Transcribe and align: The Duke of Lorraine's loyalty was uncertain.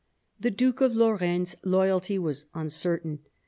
The 0.39 0.49
Duke 0.49 0.81
of 0.81 0.95
Lorraine's 0.95 1.55
loyalty 1.63 2.17
was 2.17 2.47
uncertain. 2.55 3.19